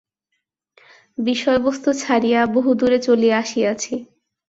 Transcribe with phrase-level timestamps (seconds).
[1.17, 3.93] বিষয়বস্তু ছাড়িয়া বহুদূরে চলিয়া আসিয়াছি।